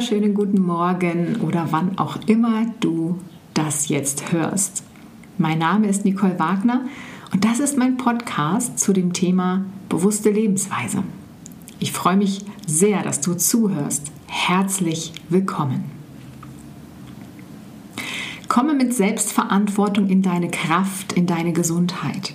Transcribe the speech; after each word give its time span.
wunderschönen 0.00 0.32
guten 0.32 0.62
Morgen 0.62 1.42
oder 1.42 1.72
wann 1.72 1.98
auch 1.98 2.16
immer 2.26 2.64
du 2.80 3.18
das 3.52 3.90
jetzt 3.90 4.32
hörst. 4.32 4.82
Mein 5.36 5.58
Name 5.58 5.88
ist 5.88 6.06
Nicole 6.06 6.38
Wagner 6.38 6.86
und 7.34 7.44
das 7.44 7.60
ist 7.60 7.76
mein 7.76 7.98
Podcast 7.98 8.78
zu 8.78 8.94
dem 8.94 9.12
Thema 9.12 9.66
bewusste 9.90 10.30
Lebensweise. 10.30 11.02
Ich 11.80 11.92
freue 11.92 12.16
mich 12.16 12.46
sehr, 12.66 13.02
dass 13.02 13.20
du 13.20 13.34
zuhörst. 13.34 14.10
Herzlich 14.26 15.12
willkommen. 15.28 15.84
Komme 18.48 18.72
mit 18.72 18.94
Selbstverantwortung 18.94 20.08
in 20.08 20.22
deine 20.22 20.48
Kraft, 20.48 21.12
in 21.12 21.26
deine 21.26 21.52
Gesundheit. 21.52 22.34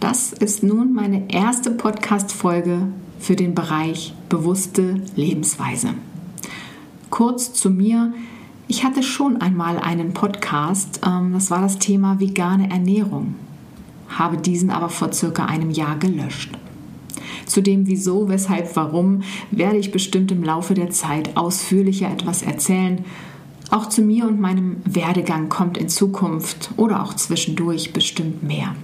Das 0.00 0.32
ist 0.32 0.64
nun 0.64 0.92
meine 0.92 1.32
erste 1.32 1.70
Podcast-Folge 1.70 2.88
für 3.20 3.36
den 3.36 3.54
Bereich 3.54 4.12
bewusste 4.28 5.00
Lebensweise. 5.14 5.94
Kurz 7.10 7.52
zu 7.52 7.70
mir. 7.70 8.14
Ich 8.68 8.84
hatte 8.84 9.02
schon 9.02 9.40
einmal 9.40 9.78
einen 9.78 10.14
Podcast, 10.14 11.00
ähm, 11.04 11.32
das 11.32 11.50
war 11.50 11.60
das 11.60 11.78
Thema 11.78 12.20
vegane 12.20 12.70
Ernährung, 12.70 13.34
habe 14.08 14.36
diesen 14.36 14.70
aber 14.70 14.88
vor 14.88 15.12
circa 15.12 15.46
einem 15.46 15.70
Jahr 15.70 15.98
gelöscht. 15.98 16.56
Zu 17.46 17.62
dem 17.62 17.88
Wieso, 17.88 18.28
Weshalb, 18.28 18.76
Warum 18.76 19.22
werde 19.50 19.78
ich 19.78 19.90
bestimmt 19.90 20.30
im 20.30 20.44
Laufe 20.44 20.74
der 20.74 20.90
Zeit 20.90 21.36
ausführlicher 21.36 22.08
etwas 22.08 22.42
erzählen. 22.42 23.04
Auch 23.70 23.88
zu 23.88 24.02
mir 24.02 24.26
und 24.28 24.40
meinem 24.40 24.76
Werdegang 24.84 25.48
kommt 25.48 25.78
in 25.78 25.88
Zukunft 25.88 26.70
oder 26.76 27.02
auch 27.02 27.14
zwischendurch 27.14 27.92
bestimmt 27.92 28.44
mehr. 28.44 28.76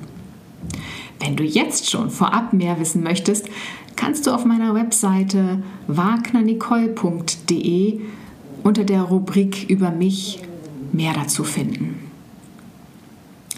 Wenn 1.21 1.37
du 1.37 1.45
jetzt 1.45 1.91
schon 1.91 2.11
vorab 2.11 2.53
mehr 2.53 2.79
wissen 2.79 3.03
möchtest, 3.03 3.49
kannst 3.97 4.27
du 4.27 4.33
auf 4.33 4.45
meiner 4.45 4.75
Webseite 4.75 5.63
wagnernicole.de 5.87 8.01
unter 8.63 8.85
der 8.85 9.01
Rubrik 9.03 9.71
über 9.71 9.91
mich 9.91 10.43
mehr 10.93 11.15
dazu 11.15 11.45
finden. 11.45 12.01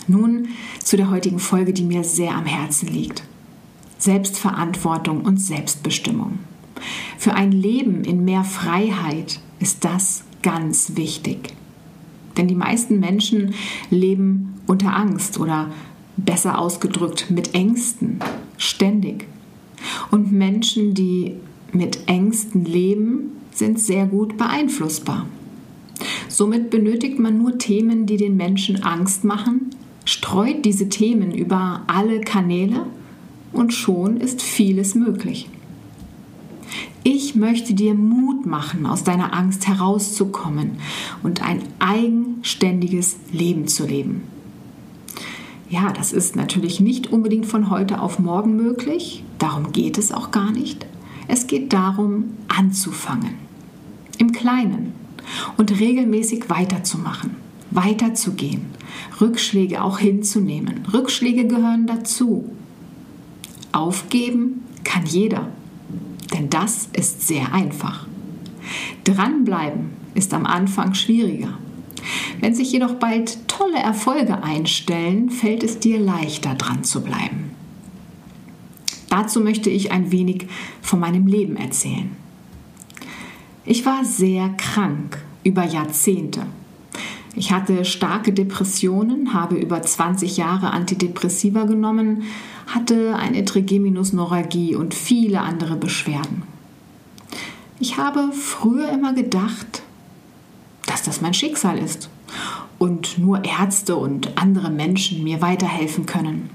Nun 0.06 0.48
zu 0.82 0.96
der 0.96 1.10
heutigen 1.10 1.38
Folge, 1.38 1.72
die 1.72 1.84
mir 1.84 2.04
sehr 2.04 2.34
am 2.34 2.46
Herzen 2.46 2.88
liegt. 2.88 3.22
Selbstverantwortung 3.98 5.22
und 5.22 5.38
Selbstbestimmung. 5.38 6.38
Für 7.18 7.34
ein 7.34 7.52
Leben 7.52 8.04
in 8.04 8.24
mehr 8.24 8.44
Freiheit 8.44 9.40
ist 9.58 9.84
das 9.84 10.24
ganz 10.42 10.92
wichtig. 10.94 11.54
Denn 12.36 12.48
die 12.48 12.54
meisten 12.54 13.00
Menschen 13.00 13.54
leben 13.90 14.60
unter 14.66 14.94
Angst 14.94 15.40
oder 15.40 15.70
besser 16.18 16.58
ausgedrückt 16.58 17.30
mit 17.30 17.54
Ängsten, 17.54 18.20
ständig. 18.56 19.26
Und 20.10 20.32
Menschen, 20.32 20.94
die 20.94 21.34
mit 21.72 22.08
Ängsten 22.08 22.64
leben, 22.64 23.32
sind 23.52 23.78
sehr 23.80 24.06
gut 24.06 24.36
beeinflussbar. 24.36 25.26
Somit 26.28 26.70
benötigt 26.70 27.18
man 27.18 27.38
nur 27.38 27.58
Themen, 27.58 28.06
die 28.06 28.16
den 28.16 28.36
Menschen 28.36 28.82
Angst 28.82 29.24
machen, 29.24 29.70
streut 30.04 30.64
diese 30.64 30.88
Themen 30.88 31.32
über 31.32 31.82
alle 31.86 32.20
Kanäle 32.20 32.86
und 33.52 33.72
schon 33.72 34.18
ist 34.18 34.42
vieles 34.42 34.94
möglich. 34.94 35.48
Ich 37.02 37.34
möchte 37.34 37.74
dir 37.74 37.94
Mut 37.94 38.46
machen, 38.46 38.86
aus 38.86 39.02
deiner 39.02 39.32
Angst 39.32 39.66
herauszukommen 39.66 40.72
und 41.22 41.42
ein 41.42 41.62
eigenständiges 41.78 43.16
Leben 43.32 43.66
zu 43.66 43.86
leben. 43.86 44.22
Ja, 45.70 45.92
das 45.92 46.12
ist 46.14 46.34
natürlich 46.34 46.80
nicht 46.80 47.12
unbedingt 47.12 47.44
von 47.44 47.68
heute 47.68 48.00
auf 48.00 48.18
morgen 48.18 48.56
möglich, 48.56 49.22
darum 49.38 49.72
geht 49.72 49.98
es 49.98 50.12
auch 50.12 50.30
gar 50.30 50.50
nicht. 50.50 50.86
Es 51.26 51.46
geht 51.46 51.74
darum, 51.74 52.30
anzufangen, 52.48 53.34
im 54.16 54.32
Kleinen 54.32 54.94
und 55.58 55.78
regelmäßig 55.78 56.48
weiterzumachen, 56.48 57.36
weiterzugehen, 57.70 58.62
Rückschläge 59.20 59.82
auch 59.82 59.98
hinzunehmen. 59.98 60.86
Rückschläge 60.90 61.46
gehören 61.46 61.86
dazu. 61.86 62.50
Aufgeben 63.72 64.62
kann 64.84 65.04
jeder, 65.04 65.48
denn 66.32 66.48
das 66.48 66.88
ist 66.94 67.26
sehr 67.26 67.52
einfach. 67.52 68.06
Dranbleiben 69.04 69.90
ist 70.14 70.32
am 70.32 70.46
Anfang 70.46 70.94
schwieriger. 70.94 71.58
Wenn 72.40 72.54
sich 72.54 72.72
jedoch 72.72 72.94
bald 72.94 73.48
tolle 73.48 73.78
Erfolge 73.78 74.42
einstellen, 74.42 75.30
fällt 75.30 75.62
es 75.62 75.78
dir 75.78 75.98
leichter 75.98 76.54
dran 76.54 76.84
zu 76.84 77.02
bleiben. 77.02 77.50
Dazu 79.10 79.40
möchte 79.40 79.70
ich 79.70 79.90
ein 79.90 80.12
wenig 80.12 80.46
von 80.82 81.00
meinem 81.00 81.26
Leben 81.26 81.56
erzählen. 81.56 82.10
Ich 83.64 83.84
war 83.84 84.04
sehr 84.04 84.50
krank 84.50 85.18
über 85.44 85.64
Jahrzehnte. 85.64 86.46
Ich 87.34 87.52
hatte 87.52 87.84
starke 87.84 88.32
Depressionen, 88.32 89.32
habe 89.32 89.56
über 89.56 89.80
20 89.80 90.36
Jahre 90.36 90.72
Antidepressiva 90.72 91.64
genommen, 91.64 92.24
hatte 92.66 93.16
eine 93.16 93.44
Trigeminusneuralgie 93.44 94.74
und 94.74 94.94
viele 94.94 95.40
andere 95.40 95.76
Beschwerden. 95.76 96.42
Ich 97.80 97.96
habe 97.96 98.32
früher 98.32 98.88
immer 98.90 99.12
gedacht, 99.12 99.82
dass 100.88 101.02
das 101.02 101.20
mein 101.20 101.34
Schicksal 101.34 101.78
ist 101.78 102.08
und 102.78 103.18
nur 103.18 103.44
Ärzte 103.44 103.96
und 103.96 104.38
andere 104.38 104.70
Menschen 104.70 105.22
mir 105.22 105.40
weiterhelfen 105.40 106.06
können. 106.06 106.50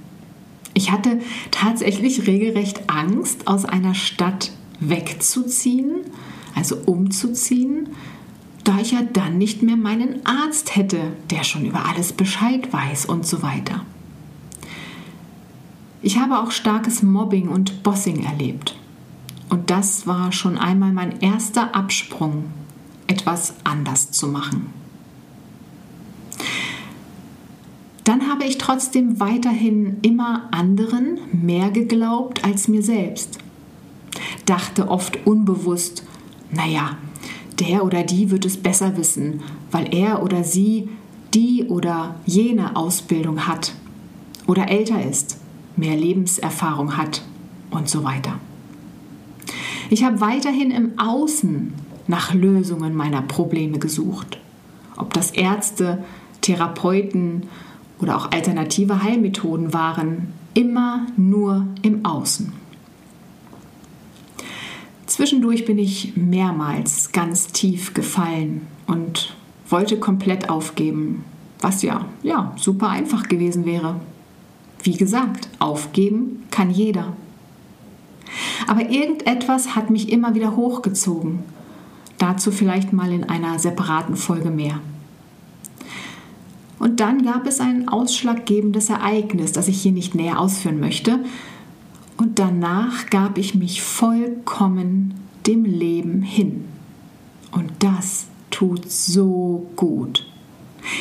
Ich 0.74 0.92
hatte 0.92 1.20
tatsächlich 1.52 2.26
regelrecht 2.26 2.90
Angst, 2.90 3.48
aus 3.48 3.66
einer 3.66 3.94
Stadt 3.94 4.52
wegzuziehen, 4.80 6.02
also 6.56 6.78
umzuziehen, 6.86 7.90
da 8.64 8.80
ich 8.80 8.92
ja 8.92 9.02
dann 9.02 9.38
nicht 9.38 9.62
mehr 9.62 9.76
meinen 9.76 10.26
Arzt 10.26 10.76
hätte, 10.76 11.00
der 11.30 11.44
schon 11.44 11.66
über 11.66 11.86
alles 11.86 12.14
Bescheid 12.14 12.72
weiß 12.72 13.06
und 13.06 13.28
so 13.28 13.44
weiter. 13.44 13.82
Ich 16.02 16.18
habe 16.18 16.40
auch 16.40 16.52
starkes 16.52 17.04
Mobbing 17.04 17.50
und 17.50 17.84
Bossing 17.84 18.24
erlebt. 18.24 18.76
Und 19.50 19.70
das 19.70 20.08
war 20.08 20.32
schon 20.32 20.58
einmal 20.58 20.92
mein 20.92 21.22
erster 21.22 21.76
Absprung, 21.76 22.46
etwas 23.08 23.54
anders 23.64 24.12
zu 24.12 24.28
machen. 24.28 24.74
dann 28.04 28.30
habe 28.30 28.44
ich 28.44 28.58
trotzdem 28.58 29.20
weiterhin 29.20 29.98
immer 30.02 30.50
anderen 30.52 31.20
mehr 31.32 31.72
geglaubt 31.72 32.44
als 32.44 32.68
mir 32.68 32.84
selbst. 32.84 33.40
Dachte 34.46 34.90
oft 34.90 35.26
unbewusst, 35.26 36.04
naja, 36.52 36.98
der 37.60 37.86
oder 37.86 38.04
die 38.04 38.30
wird 38.30 38.46
es 38.46 38.58
besser 38.58 38.98
wissen, 38.98 39.42
weil 39.72 39.94
er 39.96 40.22
oder 40.22 40.44
sie 40.44 40.90
die 41.34 41.66
oder 41.70 42.16
jene 42.26 42.76
Ausbildung 42.76 43.48
hat 43.48 43.74
oder 44.48 44.70
älter 44.70 45.04
ist, 45.04 45.38
mehr 45.78 45.96
Lebenserfahrung 45.96 46.98
hat 46.98 47.24
und 47.72 47.90
so 47.90 48.04
weiter. 48.04 48.40
Ich 49.90 50.04
habe 50.04 50.20
weiterhin 50.20 50.72
im 50.72 51.00
Außen 51.00 51.74
nach 52.08 52.34
Lösungen 52.34 52.96
meiner 52.96 53.22
Probleme 53.22 53.80
gesucht. 53.80 54.40
Ob 54.98 55.14
das 55.14 55.32
Ärzte, 55.32 56.04
Therapeuten 56.42 57.44
oder 58.00 58.18
auch 58.18 58.32
alternative 58.32 59.04
Heilmethoden 59.04 59.74
waren 59.74 60.34
immer 60.54 61.08
nur 61.18 61.68
im 61.82 62.06
Außen. 62.06 62.54
Zwischendurch 65.06 65.66
bin 65.66 65.78
ich 65.78 66.14
mehrmals 66.16 67.12
ganz 67.12 67.48
tief 67.48 67.94
gefallen 67.94 68.68
und 68.88 69.36
wollte 69.70 69.98
komplett 69.98 70.50
aufgeben, 70.50 71.24
was 71.60 71.82
ja, 71.82 72.06
ja, 72.24 72.54
super 72.58 72.90
einfach 72.90 73.28
gewesen 73.28 73.66
wäre. 73.66 74.00
Wie 74.82 74.98
gesagt, 74.98 75.50
aufgeben 75.60 76.44
kann 76.52 76.70
jeder. 76.70 77.14
Aber 78.68 78.90
irgendetwas 78.90 79.76
hat 79.76 79.90
mich 79.90 80.12
immer 80.12 80.36
wieder 80.36 80.56
hochgezogen. 80.56 81.40
Dazu 82.24 82.52
vielleicht 82.52 82.94
mal 82.94 83.12
in 83.12 83.26
einer 83.26 83.60
separaten 83.60 84.16
Folge 84.16 84.50
mehr. 84.50 84.80
Und 86.80 87.02
dann 87.02 87.26
gab 87.26 87.46
es 87.46 87.60
ein 87.60 87.90
ausschlaggebendes 87.90 88.90
Ereignis, 88.90 89.52
das 89.52 89.68
ich 89.68 89.82
hier 89.82 89.92
nicht 89.92 90.16
näher 90.16 90.40
ausführen 90.40 90.80
möchte. 90.80 91.20
Und 92.16 92.40
danach 92.40 93.10
gab 93.10 93.38
ich 93.38 93.56
mich 93.56 93.82
vollkommen 93.82 95.16
dem 95.48 95.66
Leben 95.66 96.22
hin. 96.22 96.64
Und 97.52 97.70
das 97.80 98.28
tut 98.52 98.90
so 98.90 99.68
gut. 99.76 100.26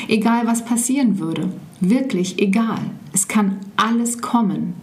Egal 0.09 0.49
was 0.49 0.65
passieren 0.65 1.21
würde, 1.21 1.53
wirklich 1.79 2.41
egal, 2.43 2.81
es 3.13 3.29
kann 3.29 3.59
alles 3.77 4.23
kommen, 4.23 4.75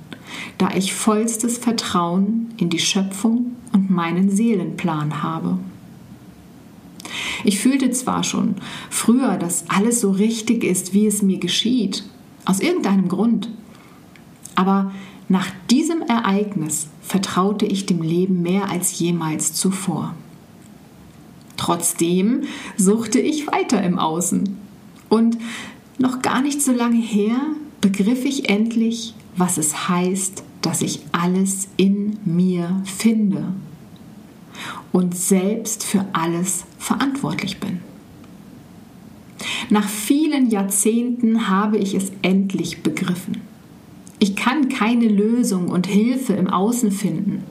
da 0.58 0.70
ich 0.74 0.94
vollstes 0.94 1.58
Vertrauen 1.58 2.54
in 2.56 2.70
die 2.70 2.80
Schöpfung 2.80 3.58
und 3.74 3.90
meinen 3.90 4.30
Seelenplan 4.30 5.22
habe. 5.22 5.60
Ich 7.44 7.60
fühlte 7.60 7.92
zwar 7.92 8.24
schon 8.24 8.56
früher, 8.90 9.38
dass 9.38 9.66
alles 9.70 10.02
so 10.02 10.12
richtig 10.12 10.64
ist, 10.64 10.94
wie 10.94 11.08
es 11.08 11.22
mir 11.22 11.40
geschieht, 11.40 12.04
aus 12.46 12.60
irgendeinem 12.60 13.08
Grund, 13.08 13.50
aber 14.56 14.92
nach 15.28 15.48
diesem 15.70 16.02
Ereignis 16.02 16.88
vertraute 17.02 17.66
ich 17.66 17.86
dem 17.86 18.02
Leben 18.02 18.42
mehr 18.42 18.70
als 18.70 18.98
jemals 19.00 19.54
zuvor. 19.54 20.16
Trotzdem 21.56 22.44
suchte 22.78 23.20
ich 23.20 23.48
weiter 23.48 23.84
im 23.84 24.00
Außen. 24.00 24.58
Und 25.08 25.38
noch 25.98 26.22
gar 26.22 26.42
nicht 26.42 26.62
so 26.62 26.72
lange 26.72 27.02
her 27.02 27.38
begriff 27.82 28.26
ich 28.26 28.50
endlich, 28.50 29.14
was 29.36 29.58
es 29.58 29.88
heißt, 29.88 30.44
dass 30.62 30.82
ich 30.82 31.02
alles 31.12 31.68
in 31.78 32.18
mir 32.26 32.82
finde 32.86 33.54
und 34.92 35.16
selbst 35.16 35.84
für 35.84 36.06
alles 36.14 36.66
verantwortlich 36.78 37.60
bin. 37.60 37.80
Nach 39.70 39.88
vielen 39.88 40.50
Jahrzehnten 40.50 41.50
habe 41.50 41.78
ich 41.78 41.94
es 41.94 42.12
endlich 42.22 42.84
begriffen. 42.84 43.42
Ich 44.20 44.36
kann 44.36 44.68
keine 44.68 45.08
Lösung 45.08 45.70
und 45.70 45.88
Hilfe 45.88 46.34
im 46.34 46.48
Außen 46.48 46.92
finden, 46.92 47.44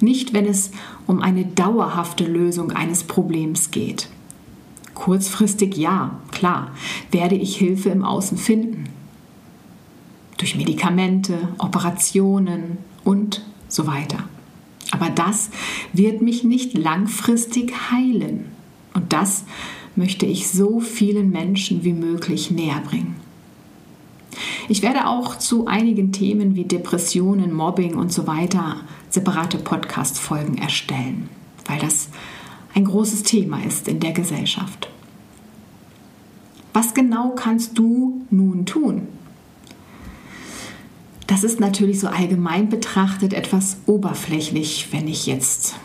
nicht 0.00 0.32
wenn 0.32 0.46
es 0.46 0.70
um 1.06 1.20
eine 1.20 1.44
dauerhafte 1.44 2.24
Lösung 2.24 2.72
eines 2.72 3.04
Problems 3.04 3.70
geht. 3.70 4.08
Kurzfristig 4.94 5.76
ja, 5.76 6.18
klar, 6.30 6.70
werde 7.10 7.34
ich 7.34 7.56
Hilfe 7.56 7.90
im 7.90 8.04
Außen 8.04 8.38
finden. 8.38 8.84
Durch 10.38 10.56
Medikamente, 10.56 11.36
Operationen 11.58 12.78
und 13.04 13.44
so 13.68 13.86
weiter. 13.86 14.24
Aber 14.90 15.10
das 15.10 15.50
wird 15.92 16.22
mich 16.22 16.44
nicht 16.44 16.76
langfristig 16.76 17.72
heilen. 17.90 18.46
Und 18.94 19.12
das 19.12 19.44
möchte 19.96 20.26
ich 20.26 20.48
so 20.48 20.80
vielen 20.80 21.30
Menschen 21.30 21.84
wie 21.84 21.92
möglich 21.92 22.50
näher 22.50 22.80
bringen. 22.80 23.16
Ich 24.68 24.82
werde 24.82 25.06
auch 25.06 25.36
zu 25.36 25.66
einigen 25.66 26.12
Themen 26.12 26.54
wie 26.54 26.64
Depressionen, 26.64 27.52
Mobbing 27.52 27.94
und 27.94 28.12
so 28.12 28.26
weiter 28.26 28.76
separate 29.08 29.58
Podcast-Folgen 29.58 30.58
erstellen, 30.58 31.28
weil 31.66 31.78
das 31.78 32.08
ein 32.74 32.84
großes 32.84 33.22
Thema 33.22 33.62
ist 33.64 33.88
in 33.88 33.98
der 34.00 34.12
Gesellschaft. 34.12 34.90
Was 36.72 36.94
genau 36.94 37.30
kannst 37.30 37.78
du 37.78 38.26
nun 38.30 38.66
tun? 38.66 39.08
Das 41.40 41.52
ist 41.52 41.60
natürlich 41.60 42.00
so 42.00 42.08
allgemein 42.08 42.68
betrachtet 42.68 43.32
etwas 43.32 43.76
oberflächlich, 43.86 44.88
wenn 44.90 45.06
ich 45.06 45.26
jetzt 45.26 45.76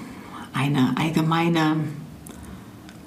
eine 0.51 0.97
allgemeine 0.97 1.75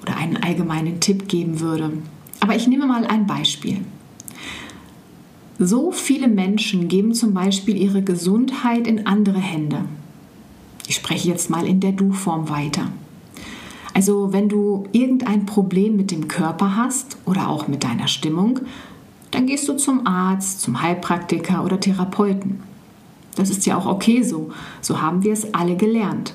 oder 0.01 0.15
einen 0.15 0.37
allgemeinen 0.37 1.01
Tipp 1.01 1.27
geben 1.27 1.59
würde. 1.59 1.91
Aber 2.39 2.55
ich 2.55 2.65
nehme 2.65 2.87
mal 2.87 3.05
ein 3.05 3.27
Beispiel. 3.27 3.79
So 5.59 5.91
viele 5.91 6.29
Menschen 6.29 6.87
geben 6.87 7.13
zum 7.13 7.33
Beispiel 7.33 7.75
ihre 7.75 8.01
Gesundheit 8.01 8.87
in 8.87 9.07
andere 9.07 9.39
Hände. 9.39 9.83
Ich 10.87 10.95
spreche 10.95 11.27
jetzt 11.27 11.49
mal 11.49 11.67
in 11.67 11.81
der 11.81 11.91
Du-Form 11.91 12.47
weiter. 12.47 12.87
Also 13.93 14.31
wenn 14.31 14.47
du 14.47 14.85
irgendein 14.93 15.45
Problem 15.45 15.97
mit 15.97 16.11
dem 16.11 16.29
Körper 16.29 16.77
hast 16.77 17.17
oder 17.25 17.49
auch 17.49 17.67
mit 17.67 17.83
deiner 17.83 18.07
Stimmung, 18.07 18.61
dann 19.37 19.45
gehst 19.45 19.69
du 19.69 19.77
zum 19.77 20.07
Arzt, 20.07 20.61
zum 20.61 20.81
Heilpraktiker 20.81 21.63
oder 21.63 21.79
Therapeuten. 21.79 22.63
Das 23.35 23.51
ist 23.51 23.67
ja 23.67 23.77
auch 23.77 23.85
okay 23.85 24.23
so. 24.23 24.49
So 24.81 24.99
haben 24.99 25.23
wir 25.23 25.31
es 25.31 25.53
alle 25.53 25.75
gelernt. 25.75 26.33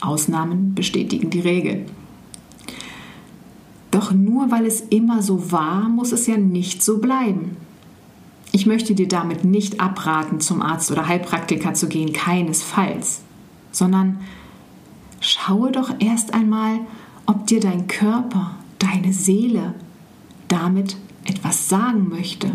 Ausnahmen 0.00 0.74
bestätigen 0.74 1.28
die 1.28 1.40
Regel. 1.40 1.84
Doch 3.90 4.10
nur 4.10 4.50
weil 4.50 4.64
es 4.64 4.80
immer 4.80 5.20
so 5.20 5.52
war, 5.52 5.90
muss 5.90 6.12
es 6.12 6.26
ja 6.26 6.38
nicht 6.38 6.82
so 6.82 6.96
bleiben. 6.96 7.58
Ich 8.52 8.64
möchte 8.64 8.94
dir 8.94 9.06
damit 9.06 9.44
nicht 9.44 9.80
abraten, 9.80 10.40
zum 10.40 10.62
Arzt 10.62 10.90
oder 10.90 11.06
Heilpraktiker 11.06 11.74
zu 11.74 11.88
gehen, 11.88 12.14
keinesfalls, 12.14 13.20
sondern 13.70 14.20
schaue 15.20 15.72
doch 15.72 15.90
erst 15.98 16.32
einmal, 16.32 16.80
ob 17.26 17.46
dir 17.48 17.60
dein 17.60 17.86
Körper, 17.86 18.54
deine 18.78 19.12
Seele 19.12 19.74
damit 20.48 20.96
etwas 21.24 21.68
sagen 21.68 22.08
möchte. 22.08 22.52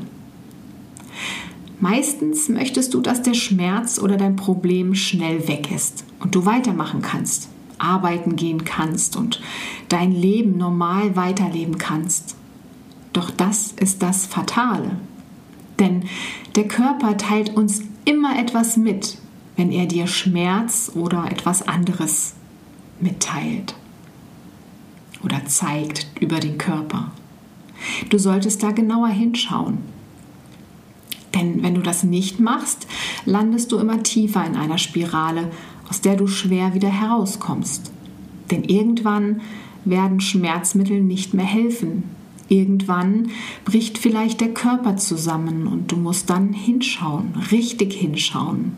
Meistens 1.79 2.49
möchtest 2.49 2.93
du, 2.93 3.01
dass 3.01 3.21
der 3.21 3.33
Schmerz 3.33 3.99
oder 3.99 4.17
dein 4.17 4.35
Problem 4.35 4.95
schnell 4.95 5.47
weg 5.47 5.71
ist 5.71 6.03
und 6.19 6.35
du 6.35 6.45
weitermachen 6.45 7.01
kannst, 7.01 7.47
arbeiten 7.77 8.35
gehen 8.35 8.65
kannst 8.65 9.15
und 9.15 9.41
dein 9.87 10.11
Leben 10.11 10.57
normal 10.57 11.15
weiterleben 11.15 11.77
kannst. 11.77 12.35
Doch 13.13 13.31
das 13.31 13.71
ist 13.71 14.03
das 14.03 14.25
Fatale. 14.25 14.97
Denn 15.79 16.03
der 16.55 16.67
Körper 16.67 17.15
teilt 17.15 17.55
uns 17.55 17.81
immer 18.03 18.37
etwas 18.37 18.75
mit, 18.75 19.17
wenn 19.55 19.71
er 19.71 19.85
dir 19.85 20.07
Schmerz 20.07 20.91
oder 20.93 21.31
etwas 21.31 21.65
anderes 21.67 22.33
mitteilt 22.99 23.75
oder 25.23 25.45
zeigt 25.45 26.07
über 26.19 26.39
den 26.39 26.57
Körper. 26.57 27.11
Du 28.09 28.17
solltest 28.17 28.63
da 28.63 28.71
genauer 28.71 29.09
hinschauen. 29.09 29.79
Denn 31.35 31.61
wenn 31.63 31.75
du 31.75 31.81
das 31.81 32.03
nicht 32.03 32.39
machst, 32.39 32.87
landest 33.25 33.71
du 33.71 33.77
immer 33.77 34.03
tiefer 34.03 34.45
in 34.45 34.55
einer 34.55 34.77
Spirale, 34.77 35.51
aus 35.89 36.01
der 36.01 36.15
du 36.15 36.27
schwer 36.27 36.73
wieder 36.73 36.89
herauskommst. 36.89 37.91
Denn 38.51 38.63
irgendwann 38.63 39.41
werden 39.85 40.19
Schmerzmittel 40.21 41.01
nicht 41.01 41.33
mehr 41.33 41.45
helfen, 41.45 42.03
Irgendwann 42.49 43.29
bricht 43.63 43.99
vielleicht 43.99 44.41
der 44.41 44.53
Körper 44.55 44.97
zusammen 44.97 45.67
und 45.67 45.91
du 45.91 45.95
musst 45.95 46.31
dann 46.31 46.51
hinschauen, 46.51 47.35
richtig 47.51 47.93
hinschauen, 47.93 48.73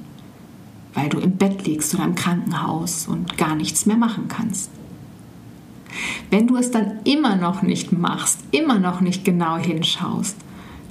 weil 0.94 1.07
du 1.07 1.19
im 1.19 1.38
Bett 1.38 1.65
liegst 1.65 1.95
oder 1.95 2.03
im 2.03 2.15
Krankenhaus 2.15 3.07
und 3.07 3.38
gar 3.38 3.56
nichts 3.56 3.85
mehr 3.85 3.95
machen 3.95 4.27
kannst. 4.27 4.69
Wenn 6.29 6.47
du 6.47 6.57
es 6.57 6.71
dann 6.71 6.99
immer 7.03 7.35
noch 7.35 7.61
nicht 7.61 7.91
machst, 7.91 8.39
immer 8.51 8.79
noch 8.79 9.01
nicht 9.01 9.25
genau 9.25 9.57
hinschaust, 9.57 10.35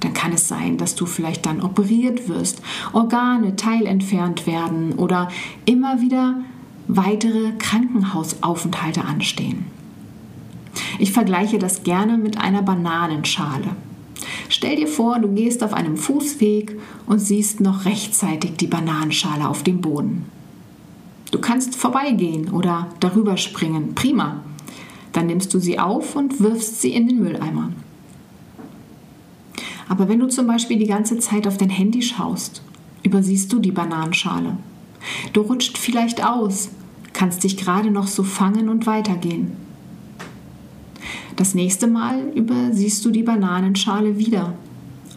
dann 0.01 0.13
kann 0.13 0.33
es 0.33 0.47
sein, 0.47 0.77
dass 0.77 0.95
du 0.95 1.05
vielleicht 1.05 1.45
dann 1.45 1.61
operiert 1.61 2.27
wirst, 2.27 2.61
Organe 2.91 3.55
teilentfernt 3.55 4.47
werden 4.47 4.93
oder 4.93 5.29
immer 5.65 6.01
wieder 6.01 6.41
weitere 6.87 7.51
Krankenhausaufenthalte 7.57 9.05
anstehen. 9.05 9.65
Ich 10.99 11.11
vergleiche 11.11 11.59
das 11.59 11.83
gerne 11.83 12.17
mit 12.17 12.37
einer 12.39 12.61
Bananenschale. 12.61 13.75
Stell 14.49 14.75
dir 14.75 14.87
vor, 14.87 15.19
du 15.19 15.29
gehst 15.33 15.63
auf 15.63 15.73
einem 15.73 15.97
Fußweg 15.97 16.77
und 17.05 17.19
siehst 17.19 17.61
noch 17.61 17.85
rechtzeitig 17.85 18.57
die 18.57 18.67
Bananenschale 18.67 19.47
auf 19.47 19.63
dem 19.63 19.81
Boden. 19.81 20.25
Du 21.31 21.39
kannst 21.39 21.75
vorbeigehen 21.75 22.49
oder 22.49 22.87
darüber 22.99 23.37
springen. 23.37 23.95
Prima. 23.95 24.41
Dann 25.13 25.27
nimmst 25.27 25.53
du 25.53 25.59
sie 25.59 25.79
auf 25.79 26.15
und 26.15 26.39
wirfst 26.39 26.81
sie 26.81 26.93
in 26.93 27.07
den 27.07 27.19
Mülleimer. 27.19 27.71
Aber 29.89 30.07
wenn 30.07 30.19
du 30.19 30.27
zum 30.27 30.47
Beispiel 30.47 30.79
die 30.79 30.87
ganze 30.87 31.19
Zeit 31.19 31.47
auf 31.47 31.57
dein 31.57 31.69
Handy 31.69 32.01
schaust, 32.01 32.61
übersiehst 33.03 33.51
du 33.51 33.59
die 33.59 33.71
Bananenschale. 33.71 34.57
Du 35.33 35.41
rutscht 35.41 35.77
vielleicht 35.77 36.25
aus, 36.25 36.69
kannst 37.13 37.43
dich 37.43 37.57
gerade 37.57 37.91
noch 37.91 38.07
so 38.07 38.23
fangen 38.23 38.69
und 38.69 38.87
weitergehen. 38.87 39.51
Das 41.35 41.55
nächste 41.55 41.87
Mal 41.87 42.29
übersiehst 42.35 43.03
du 43.03 43.09
die 43.09 43.23
Bananenschale 43.23 44.17
wieder, 44.17 44.53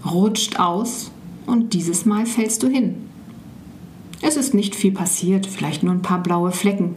rutscht 0.04 0.58
aus 0.58 1.10
und 1.46 1.74
dieses 1.74 2.06
Mal 2.06 2.26
fällst 2.26 2.62
du 2.62 2.68
hin. 2.68 2.94
Es 4.22 4.36
ist 4.36 4.54
nicht 4.54 4.74
viel 4.74 4.92
passiert, 4.92 5.46
vielleicht 5.46 5.82
nur 5.82 5.92
ein 5.92 6.02
paar 6.02 6.22
blaue 6.22 6.50
Flecken. 6.50 6.94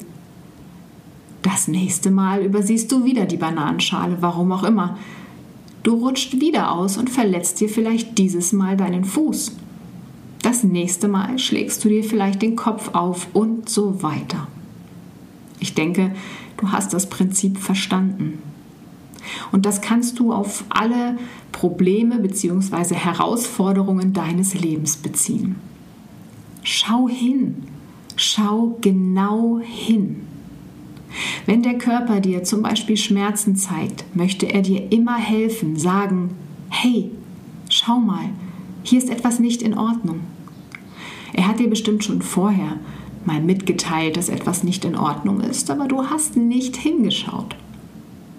Das 1.42 1.68
nächste 1.68 2.12
Mal 2.12 2.44
übersiehst 2.44 2.92
du 2.92 3.06
wieder 3.06 3.26
die 3.26 3.38
Bananenschale, 3.38 4.18
warum 4.22 4.52
auch 4.52 4.64
immer. 4.64 4.98
Du 5.84 5.96
rutscht 5.96 6.42
wieder 6.42 6.72
aus 6.72 6.98
und 6.98 7.10
verletzt 7.10 7.62
dir 7.62 7.70
vielleicht 7.70 8.18
dieses 8.18 8.52
Mal 8.52 8.76
deinen 8.76 9.06
Fuß. 9.06 9.56
Das 10.42 10.64
nächste 10.64 11.08
Mal 11.08 11.40
schlägst 11.40 11.84
du 11.84 11.90
dir 11.90 12.04
vielleicht 12.04 12.42
den 12.42 12.56
Kopf 12.56 12.94
auf 12.94 13.28
und 13.34 13.70
so 13.70 14.04
weiter. 14.04 14.48
Ich 15.60 15.74
denke, 15.74 16.14
du 16.58 16.72
hast 16.72 16.94
das 16.94 17.10
Prinzip 17.10 17.58
verstanden. 17.58 18.40
Und 19.52 19.66
das 19.66 19.82
kannst 19.82 20.20
du 20.20 20.32
auf 20.32 20.64
alle 20.70 21.18
Probleme 21.52 22.20
bzw. 22.20 22.96
Herausforderungen 22.96 24.14
deines 24.14 24.54
Lebens 24.54 24.98
beziehen. 24.98 25.56
Schau 26.64 27.08
hin, 27.08 27.64
schau 28.16 28.78
genau 28.82 29.60
hin. 29.60 30.27
Wenn 31.46 31.64
der 31.64 31.78
Körper 31.78 32.20
dir 32.20 32.44
zum 32.44 32.62
Beispiel 32.62 32.98
Schmerzen 32.98 33.56
zeigt, 33.56 34.04
möchte 34.16 34.46
er 34.48 34.62
dir 34.62 34.92
immer 34.92 35.18
helfen, 35.18 35.78
sagen, 35.78 36.32
hey, 36.70 37.12
schau 37.70 38.00
mal, 38.00 38.30
hier 38.84 39.00
ist 39.00 39.10
etwas 39.10 39.40
nicht 39.40 39.62
in 39.62 39.78
Ordnung. 39.78 40.22
Er 41.34 41.48
hat 41.48 41.60
dir 41.60 41.70
bestimmt 41.70 42.04
schon 42.04 42.22
vorher 42.22 42.78
mal 43.26 43.42
mitgeteilt, 43.42 44.18
dass 44.18 44.30
etwas 44.30 44.64
nicht 44.64 44.86
in 44.86 44.96
Ordnung 44.96 45.42
ist, 45.42 45.70
aber 45.70 45.88
du 45.88 46.10
hast 46.10 46.38
nicht 46.38 46.78
hingeschaut 46.78 47.56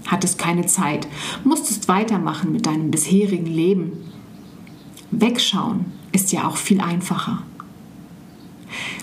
hattest 0.08 0.38
keine 0.38 0.66
Zeit, 0.66 1.06
musstest 1.44 1.86
weitermachen 1.86 2.52
mit 2.52 2.66
deinem 2.66 2.90
bisherigen 2.90 3.46
Leben. 3.46 3.92
Wegschauen 5.10 5.86
ist 6.12 6.32
ja 6.32 6.48
auch 6.48 6.56
viel 6.56 6.80
einfacher. 6.80 7.42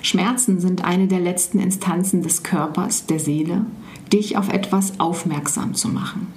Schmerzen 0.01 0.59
sind 0.59 0.83
eine 0.83 1.07
der 1.07 1.19
letzten 1.19 1.59
Instanzen 1.59 2.21
des 2.21 2.43
Körpers, 2.43 3.05
der 3.05 3.19
Seele, 3.19 3.65
dich 4.11 4.37
auf 4.37 4.49
etwas 4.49 4.99
aufmerksam 4.99 5.73
zu 5.73 5.89
machen. 5.89 6.27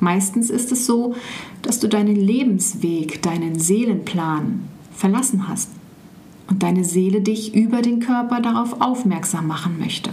Meistens 0.00 0.50
ist 0.50 0.72
es 0.72 0.86
so, 0.86 1.14
dass 1.62 1.78
du 1.78 1.88
deinen 1.88 2.16
Lebensweg, 2.16 3.22
deinen 3.22 3.58
Seelenplan 3.58 4.64
verlassen 4.94 5.48
hast 5.48 5.70
und 6.48 6.62
deine 6.62 6.84
Seele 6.84 7.20
dich 7.20 7.54
über 7.54 7.82
den 7.82 8.00
Körper 8.00 8.40
darauf 8.40 8.80
aufmerksam 8.80 9.46
machen 9.46 9.78
möchte. 9.78 10.10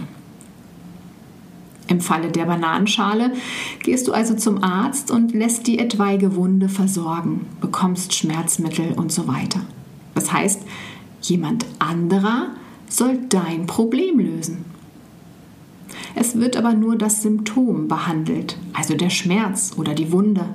Im 1.88 2.00
Falle 2.00 2.30
der 2.30 2.44
Bananenschale 2.44 3.32
gehst 3.82 4.06
du 4.06 4.12
also 4.12 4.36
zum 4.36 4.62
Arzt 4.62 5.10
und 5.10 5.34
lässt 5.34 5.66
die 5.66 5.80
etwaige 5.80 6.36
Wunde 6.36 6.68
versorgen, 6.68 7.46
bekommst 7.60 8.14
Schmerzmittel 8.14 8.92
und 8.92 9.10
so 9.10 9.26
weiter. 9.26 9.60
Das 10.14 10.32
heißt, 10.32 10.62
jemand 11.20 11.66
anderer 11.78 12.48
soll 12.88 13.18
dein 13.28 13.66
Problem 13.66 14.18
lösen. 14.18 14.64
Es 16.14 16.38
wird 16.38 16.56
aber 16.56 16.74
nur 16.74 16.96
das 16.96 17.22
Symptom 17.22 17.88
behandelt, 17.88 18.56
also 18.72 18.94
der 18.94 19.10
Schmerz 19.10 19.72
oder 19.76 19.94
die 19.94 20.12
Wunde, 20.12 20.54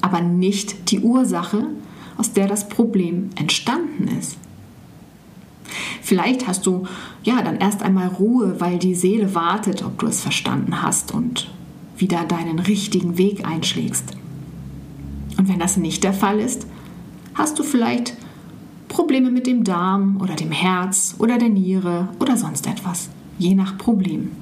aber 0.00 0.20
nicht 0.20 0.90
die 0.90 1.00
Ursache, 1.00 1.66
aus 2.16 2.32
der 2.32 2.46
das 2.46 2.68
Problem 2.68 3.30
entstanden 3.36 4.08
ist. 4.18 4.36
Vielleicht 6.02 6.46
hast 6.46 6.66
du 6.66 6.86
ja 7.22 7.42
dann 7.42 7.56
erst 7.56 7.82
einmal 7.82 8.08
Ruhe, 8.08 8.56
weil 8.60 8.78
die 8.78 8.94
Seele 8.94 9.34
wartet, 9.34 9.82
ob 9.84 9.98
du 9.98 10.06
es 10.06 10.20
verstanden 10.20 10.82
hast 10.82 11.12
und 11.12 11.50
wieder 11.96 12.24
deinen 12.24 12.58
richtigen 12.58 13.16
Weg 13.16 13.46
einschlägst. 13.46 14.16
Und 15.38 15.48
wenn 15.48 15.58
das 15.58 15.76
nicht 15.76 16.04
der 16.04 16.12
Fall 16.12 16.40
ist, 16.40 16.66
hast 17.34 17.58
du 17.58 17.62
vielleicht 17.62 18.16
Probleme 18.92 19.30
mit 19.30 19.46
dem 19.46 19.64
Darm 19.64 20.18
oder 20.20 20.34
dem 20.34 20.52
Herz 20.52 21.14
oder 21.18 21.38
der 21.38 21.48
Niere 21.48 22.08
oder 22.20 22.36
sonst 22.36 22.66
etwas, 22.66 23.08
je 23.38 23.54
nach 23.54 23.78
Problem. 23.78 24.32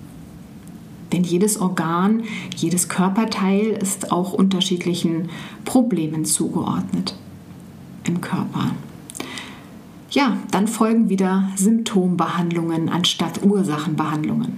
Denn 1.12 1.22
jedes 1.22 1.60
Organ, 1.60 2.24
jedes 2.56 2.88
Körperteil 2.88 3.78
ist 3.80 4.10
auch 4.10 4.32
unterschiedlichen 4.32 5.28
Problemen 5.64 6.24
zugeordnet 6.24 7.14
im 8.02 8.20
Körper. 8.20 8.72
Ja, 10.10 10.36
dann 10.50 10.66
folgen 10.66 11.08
wieder 11.08 11.48
Symptombehandlungen 11.54 12.88
anstatt 12.88 13.44
Ursachenbehandlungen. 13.44 14.54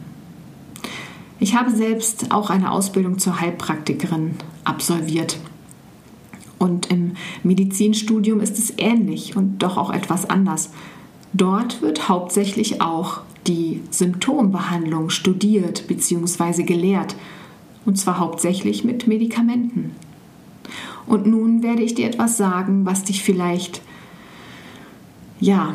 Ich 1.39 1.55
habe 1.55 1.71
selbst 1.71 2.33
auch 2.33 2.49
eine 2.49 2.71
Ausbildung 2.71 3.19
zur 3.19 3.41
Heilpraktikerin 3.43 4.37
absolviert. 4.65 5.37
Und 6.63 6.93
im 6.93 7.15
Medizinstudium 7.43 8.39
ist 8.39 8.57
es 8.57 8.75
ähnlich 8.79 9.37
und 9.37 9.65
doch 9.65 9.77
auch 9.77 9.93
etwas 9.93 10.31
anders. 10.31 10.71
Dort 11.33 11.83
wird 11.83 12.09
hauptsächlich 12.09 12.81
auch 12.81 13.23
die 13.49 13.81
Symptombehandlung 13.91 15.11
studiert 15.11 15.89
bzw. 15.89 16.63
gelehrt, 16.63 17.17
und 17.85 17.99
zwar 17.99 18.21
hauptsächlich 18.21 18.85
mit 18.85 19.09
Medikamenten. 19.09 19.91
Und 21.05 21.27
nun 21.27 21.65
werde 21.65 21.83
ich 21.83 21.97
dir 21.97 22.07
etwas 22.07 22.37
sagen, 22.37 22.87
was 22.87 23.03
dich 23.03 23.25
vielleicht, 23.25 23.83
ja, 25.41 25.75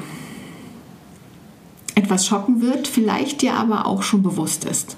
etwas 1.96 2.26
schocken 2.26 2.62
wird, 2.62 2.88
vielleicht 2.88 3.42
dir 3.42 3.56
aber 3.56 3.88
auch 3.88 4.04
schon 4.04 4.24
bewusst 4.24 4.64
ist. 4.64 4.96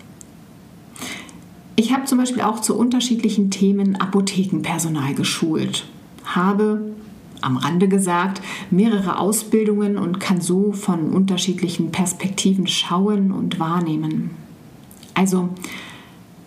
Ich 1.79 1.93
habe 1.93 2.03
zum 2.03 2.17
Beispiel 2.17 2.41
auch 2.41 2.59
zu 2.59 2.77
unterschiedlichen 2.77 3.51
Themen 3.51 3.95
Apothekenpersonal 3.95 5.13
geschult, 5.13 5.87
habe 6.25 6.91
am 7.39 7.55
Rande 7.55 7.87
gesagt, 7.87 8.41
mehrere 8.69 9.17
Ausbildungen 9.17 9.97
und 9.97 10.19
kann 10.19 10.41
so 10.41 10.73
von 10.73 11.11
unterschiedlichen 11.13 11.89
Perspektiven 11.89 12.67
schauen 12.67 13.31
und 13.31 13.61
wahrnehmen. 13.61 14.31
Also, 15.13 15.47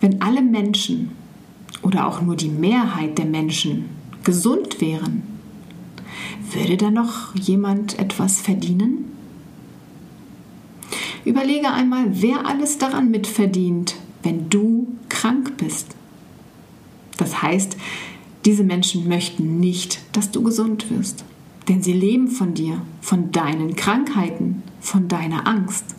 wenn 0.01 0.21
alle 0.21 0.43
Menschen 0.43 1.09
oder 1.81 2.07
auch 2.07 2.21
nur 2.21 2.35
die 2.35 2.49
Mehrheit 2.49 3.17
der 3.17 3.25
Menschen 3.25 3.85
gesund 4.23 4.81
wären, 4.81 5.23
würde 6.51 6.77
da 6.77 6.91
noch 6.91 7.33
jemand 7.33 7.97
etwas 7.97 8.39
verdienen? 8.39 9.05
Überlege 11.25 11.71
einmal, 11.71 12.21
wer 12.21 12.45
alles 12.45 12.77
daran 12.77 13.09
mitverdient, 13.09 13.95
wenn 14.21 14.47
du 14.51 14.87
krank 15.23 15.55
bist. 15.55 15.95
Das 17.17 17.41
heißt, 17.41 17.77
diese 18.43 18.65
Menschen 18.65 19.07
möchten 19.07 19.57
nicht, 19.61 20.01
dass 20.11 20.31
du 20.31 20.43
gesund 20.43 20.91
wirst, 20.91 21.23
denn 21.69 21.81
sie 21.81 21.93
leben 21.93 22.27
von 22.27 22.53
dir, 22.53 22.81
von 22.99 23.31
deinen 23.31 23.77
Krankheiten, 23.77 24.63
von 24.81 25.07
deiner 25.07 25.47
Angst, 25.47 25.95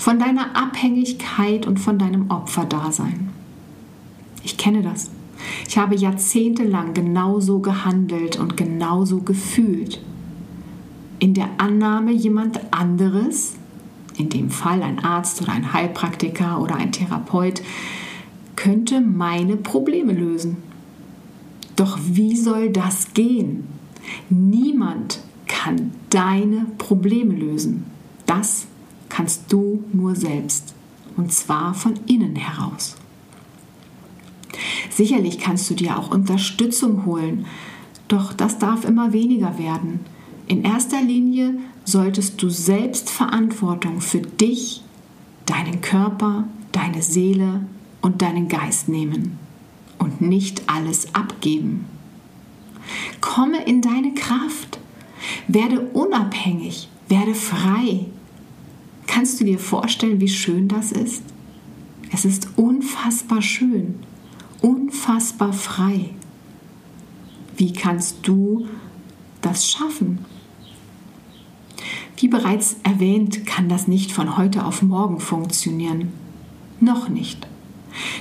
von 0.00 0.18
deiner 0.18 0.56
Abhängigkeit 0.56 1.68
und 1.68 1.78
von 1.78 2.00
deinem 2.00 2.32
Opferdasein. 2.32 3.28
Ich 4.42 4.56
kenne 4.56 4.82
das. 4.82 5.08
Ich 5.68 5.78
habe 5.78 5.94
jahrzehntelang 5.94 6.94
genauso 6.94 7.60
gehandelt 7.60 8.40
und 8.40 8.56
genauso 8.56 9.20
gefühlt. 9.20 10.02
In 11.20 11.32
der 11.32 11.48
Annahme, 11.58 12.10
jemand 12.10 12.72
anderes, 12.72 13.54
in 14.16 14.30
dem 14.30 14.50
Fall 14.50 14.82
ein 14.82 14.98
Arzt 14.98 15.40
oder 15.42 15.52
ein 15.52 15.72
Heilpraktiker 15.72 16.60
oder 16.60 16.74
ein 16.74 16.90
Therapeut, 16.90 17.62
könnte 18.64 19.00
meine 19.00 19.56
Probleme 19.56 20.12
lösen 20.12 20.56
doch 21.76 21.98
wie 22.02 22.36
soll 22.36 22.70
das 22.70 23.14
gehen? 23.14 23.64
Niemand 24.30 25.20
kann 25.46 25.92
deine 26.10 26.66
Probleme 26.78 27.34
lösen. 27.34 27.84
Das 28.26 28.66
kannst 29.08 29.52
du 29.52 29.84
nur 29.92 30.14
selbst. 30.14 30.74
Und 31.16 31.32
zwar 31.32 31.74
von 31.74 31.94
innen 32.06 32.36
heraus. 32.36 32.96
Sicherlich 34.90 35.38
kannst 35.38 35.68
du 35.70 35.74
dir 35.74 35.98
auch 35.98 36.10
Unterstützung 36.10 37.04
holen, 37.04 37.46
doch 38.08 38.32
das 38.32 38.58
darf 38.58 38.84
immer 38.84 39.12
weniger 39.12 39.58
werden. 39.58 40.00
In 40.46 40.62
erster 40.62 41.00
Linie 41.02 41.58
solltest 41.84 42.40
du 42.42 42.48
selbst 42.50 43.10
Verantwortung 43.10 44.00
für 44.00 44.20
dich, 44.20 44.82
deinen 45.46 45.80
Körper, 45.80 46.46
deine 46.70 47.02
Seele 47.02 47.62
und 48.04 48.20
deinen 48.20 48.48
Geist 48.48 48.88
nehmen 48.88 49.38
und 49.98 50.20
nicht 50.20 50.68
alles 50.68 51.14
abgeben. 51.14 51.86
Komme 53.22 53.64
in 53.64 53.80
deine 53.80 54.12
Kraft, 54.12 54.78
werde 55.48 55.80
unabhängig, 55.80 56.90
werde 57.08 57.34
frei. 57.34 58.04
Kannst 59.06 59.40
du 59.40 59.44
dir 59.44 59.58
vorstellen, 59.58 60.20
wie 60.20 60.28
schön 60.28 60.68
das 60.68 60.92
ist? 60.92 61.22
Es 62.12 62.26
ist 62.26 62.48
unfassbar 62.56 63.40
schön, 63.40 63.94
unfassbar 64.60 65.54
frei. 65.54 66.10
Wie 67.56 67.72
kannst 67.72 68.18
du 68.28 68.68
das 69.40 69.70
schaffen? 69.70 70.18
Wie 72.18 72.28
bereits 72.28 72.76
erwähnt, 72.82 73.46
kann 73.46 73.70
das 73.70 73.88
nicht 73.88 74.12
von 74.12 74.36
heute 74.36 74.66
auf 74.66 74.82
morgen 74.82 75.20
funktionieren. 75.20 76.12
Noch 76.80 77.08
nicht 77.08 77.46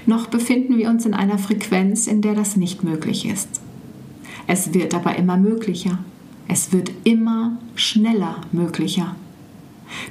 noch 0.06 0.28
befinden 0.28 0.78
wir 0.78 0.90
uns 0.90 1.06
in 1.06 1.14
einer 1.14 1.38
Frequenz, 1.38 2.08
in 2.08 2.22
der 2.22 2.36
das 2.36 2.56
nicht 2.56 2.84
möglich 2.84 3.26
ist. 3.26 3.50
Es 4.48 4.74
wird 4.74 4.94
aber 4.94 5.16
immer 5.16 5.38
möglicher. 5.38 6.00
Es 6.48 6.72
wird 6.74 6.92
immer 7.04 7.58
schneller 7.76 8.42
möglicher. 8.52 9.16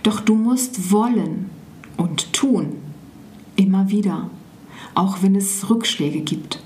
Doch 0.02 0.20
du 0.20 0.34
musst 0.34 0.90
wollen 0.90 1.50
und 1.96 2.32
tun. 2.32 2.76
Immer 3.56 3.90
wieder. 3.90 4.30
Auch 4.94 5.22
wenn 5.22 5.36
es 5.36 5.68
Rückschläge 5.68 6.20
gibt. 6.20 6.62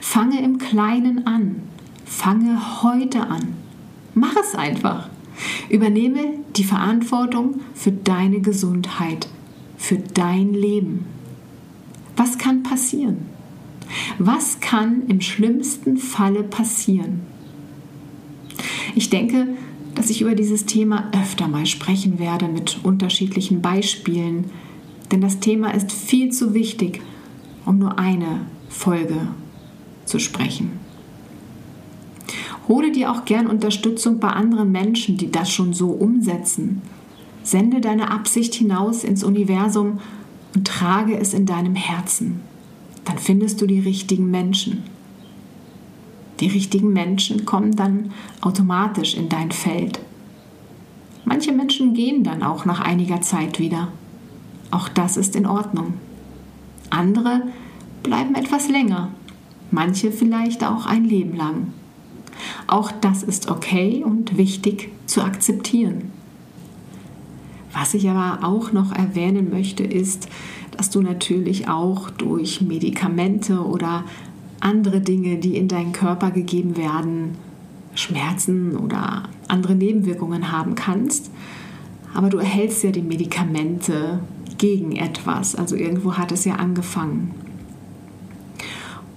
Fange 0.00 0.42
im 0.42 0.58
Kleinen 0.58 1.26
an. 1.26 1.62
Fange 2.04 2.82
heute 2.82 3.26
an. 3.28 3.54
Mach 4.14 4.34
es 4.36 4.54
einfach. 4.54 5.08
Übernehme 5.68 6.38
die 6.56 6.64
Verantwortung 6.64 7.60
für 7.74 7.92
deine 7.92 8.40
Gesundheit, 8.40 9.28
für 9.76 9.98
dein 9.98 10.54
Leben. 10.54 11.04
Was 12.16 12.38
kann 12.38 12.62
passieren? 12.62 13.26
Was 14.18 14.60
kann 14.60 15.02
im 15.08 15.20
schlimmsten 15.20 15.96
Falle 15.96 16.42
passieren? 16.42 17.20
Ich 18.94 19.10
denke, 19.10 19.48
dass 19.94 20.10
ich 20.10 20.22
über 20.22 20.34
dieses 20.34 20.66
Thema 20.66 21.10
öfter 21.12 21.48
mal 21.48 21.66
sprechen 21.66 22.18
werde 22.18 22.48
mit 22.48 22.78
unterschiedlichen 22.82 23.62
Beispielen, 23.62 24.46
denn 25.10 25.20
das 25.20 25.40
Thema 25.40 25.70
ist 25.74 25.92
viel 25.92 26.32
zu 26.32 26.54
wichtig, 26.54 27.00
um 27.64 27.78
nur 27.78 27.98
eine 27.98 28.46
Folge 28.68 29.28
zu 30.04 30.18
sprechen. 30.18 30.72
Hole 32.68 32.90
dir 32.90 33.12
auch 33.12 33.24
gern 33.24 33.46
Unterstützung 33.46 34.18
bei 34.18 34.28
anderen 34.28 34.72
Menschen, 34.72 35.16
die 35.16 35.30
das 35.30 35.50
schon 35.52 35.72
so 35.72 35.90
umsetzen. 35.90 36.82
Sende 37.42 37.80
deine 37.80 38.10
Absicht 38.10 38.54
hinaus 38.54 39.04
ins 39.04 39.22
Universum 39.22 40.00
und 40.56 40.66
trage 40.66 41.18
es 41.18 41.34
in 41.34 41.44
deinem 41.44 41.74
Herzen. 41.74 42.40
Dann 43.04 43.18
findest 43.18 43.60
du 43.60 43.66
die 43.66 43.80
richtigen 43.80 44.30
Menschen. 44.30 44.84
Die 46.40 46.48
richtigen 46.48 46.94
Menschen 46.94 47.44
kommen 47.44 47.76
dann 47.76 48.12
automatisch 48.40 49.18
in 49.18 49.28
dein 49.28 49.52
Feld. 49.52 50.00
Manche 51.26 51.52
Menschen 51.52 51.92
gehen 51.92 52.24
dann 52.24 52.42
auch 52.42 52.64
nach 52.64 52.80
einiger 52.80 53.20
Zeit 53.20 53.58
wieder. 53.58 53.88
Auch 54.70 54.88
das 54.88 55.18
ist 55.18 55.36
in 55.36 55.44
Ordnung. 55.44 55.92
Andere 56.88 57.42
bleiben 58.02 58.34
etwas 58.34 58.70
länger, 58.70 59.10
manche 59.70 60.10
vielleicht 60.10 60.64
auch 60.64 60.86
ein 60.86 61.04
Leben 61.04 61.36
lang. 61.36 61.74
Auch 62.66 62.90
das 62.92 63.22
ist 63.22 63.50
okay 63.50 64.02
und 64.02 64.38
wichtig 64.38 64.88
zu 65.04 65.20
akzeptieren. 65.20 66.12
Was 67.78 67.92
ich 67.92 68.08
aber 68.08 68.42
auch 68.42 68.72
noch 68.72 68.90
erwähnen 68.92 69.50
möchte, 69.50 69.84
ist, 69.84 70.28
dass 70.74 70.88
du 70.88 71.02
natürlich 71.02 71.68
auch 71.68 72.08
durch 72.08 72.62
Medikamente 72.62 73.60
oder 73.60 74.04
andere 74.60 75.02
Dinge, 75.02 75.36
die 75.36 75.58
in 75.58 75.68
deinen 75.68 75.92
Körper 75.92 76.30
gegeben 76.30 76.78
werden, 76.78 77.36
Schmerzen 77.94 78.78
oder 78.78 79.24
andere 79.48 79.74
Nebenwirkungen 79.74 80.50
haben 80.52 80.74
kannst. 80.74 81.30
Aber 82.14 82.30
du 82.30 82.38
erhältst 82.38 82.82
ja 82.82 82.92
die 82.92 83.02
Medikamente 83.02 84.20
gegen 84.56 84.96
etwas. 84.96 85.54
Also 85.54 85.76
irgendwo 85.76 86.14
hat 86.14 86.32
es 86.32 86.46
ja 86.46 86.54
angefangen. 86.54 87.32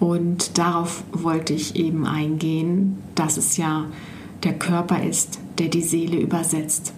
Und 0.01 0.57
darauf 0.57 1.05
wollte 1.13 1.53
ich 1.53 1.77
eben 1.77 2.05
eingehen, 2.05 2.97
dass 3.15 3.37
es 3.37 3.55
ja 3.55 3.85
der 4.43 4.59
Körper 4.59 5.01
ist, 5.01 5.39
der 5.59 5.69
die 5.69 5.81
Seele 5.81 6.19
übersetzt. 6.19 6.93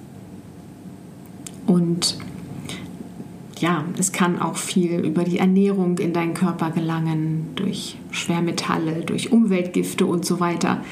Und 1.65 2.17
ja, 3.59 3.85
es 3.97 4.11
kann 4.11 4.39
auch 4.41 4.57
viel 4.57 5.05
über 5.05 5.23
die 5.23 5.37
Ernährung 5.37 5.97
in 5.99 6.13
deinen 6.13 6.33
Körper 6.33 6.71
gelangen, 6.71 7.49
durch 7.55 7.97
Schwermetalle, 8.09 9.01
durch 9.01 9.31
Umweltgifte 9.31 10.05
und 10.05 10.25
so 10.25 10.39
weiter. 10.39 10.83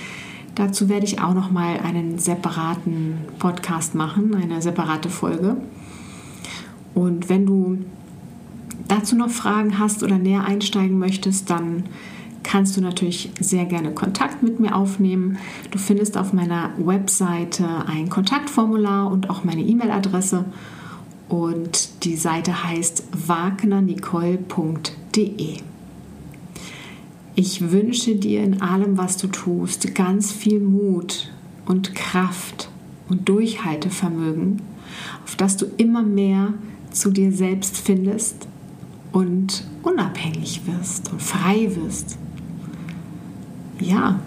Dazu 0.56 0.90
werde 0.90 1.06
ich 1.06 1.22
auch 1.22 1.34
noch 1.34 1.52
mal 1.52 1.80
einen 1.80 2.20
separaten 2.20 3.20
Podcast 3.40 3.96
machen, 3.96 4.36
eine 4.36 4.62
separate 4.62 5.10
Folge. 5.10 5.58
Und 6.94 7.30
wenn 7.30 7.46
du 7.46 7.80
dazu 8.88 9.16
noch 9.16 9.30
Fragen 9.30 9.80
hast 9.80 10.04
oder 10.04 10.18
näher 10.18 10.44
einsteigen 10.44 11.00
möchtest, 11.00 11.50
dann 11.50 11.86
kannst 12.50 12.76
du 12.76 12.82
natürlich 12.82 13.30
sehr 13.40 13.64
gerne 13.66 13.92
Kontakt 13.92 14.42
mit 14.42 14.60
mir 14.60 14.76
aufnehmen. 14.76 15.38
Du 15.70 15.78
findest 15.78 16.18
auf 16.18 16.34
meiner 16.34 16.72
Webseite 16.80 17.86
ein 17.86 18.10
Kontaktformular 18.10 19.12
und 19.12 19.30
auch 19.30 19.44
meine 19.44 19.62
E-Mail-Adresse 19.62 20.46
und 21.28 22.04
die 22.04 22.16
Seite 22.16 22.64
heißt 22.64 23.04
wagnernicole.de. 23.28 25.58
Ich 27.36 27.72
wünsche 27.72 28.16
dir 28.16 28.42
in 28.42 28.64
allem, 28.64 28.98
was 28.98 29.18
du 29.18 29.28
tust, 29.28 29.94
ganz 29.94 30.32
viel 30.32 30.60
Mut 30.60 31.32
und 31.68 31.94
Kraft 31.94 32.70
und 33.10 33.30
Durchhaltevermögen, 33.30 34.64
auf 35.24 35.36
dass 35.36 35.56
du 35.56 35.68
immer 35.78 36.02
mehr 36.02 36.56
zu 36.90 37.12
dir 37.12 37.32
selbst 37.32 37.78
findest 37.78 38.48
und 39.12 39.66
unabhängig 39.84 40.62
wirst 40.66 41.12
und 41.12 41.22
frei 41.22 41.70
wirst. 41.76 42.18
Ja, 43.80 44.20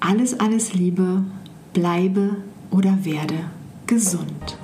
alles, 0.00 0.38
alles 0.38 0.74
Liebe, 0.74 1.24
bleibe 1.72 2.36
oder 2.70 3.04
werde 3.04 3.44
gesund. 3.86 4.58